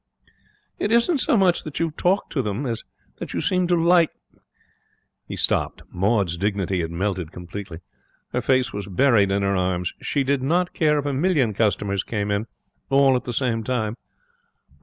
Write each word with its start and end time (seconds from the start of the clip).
'It 0.79 0.91
isn't 0.91 1.19
so 1.19 1.37
much 1.37 1.61
that 1.63 1.79
you 1.79 1.91
talk 1.91 2.27
to 2.31 2.41
them 2.41 2.65
as 2.65 2.83
that 3.19 3.33
you 3.35 3.39
seem 3.39 3.67
to 3.67 3.75
like' 3.75 4.09
He 5.29 5.35
stopped. 5.35 5.83
Maud's 5.91 6.37
dignity 6.37 6.81
had 6.81 6.89
melted 6.89 7.31
completely. 7.31 7.81
Her 8.33 8.41
face 8.41 8.73
was 8.73 8.87
buried 8.87 9.29
in 9.29 9.43
her 9.43 9.55
arms. 9.55 9.93
She 10.01 10.23
did 10.23 10.41
not 10.41 10.73
care 10.73 10.97
if 10.97 11.05
a 11.05 11.13
million 11.13 11.53
customers 11.53 12.01
came 12.01 12.31
in, 12.31 12.47
all 12.89 13.15
at 13.15 13.25
the 13.25 13.31
same 13.31 13.63
time. 13.63 13.95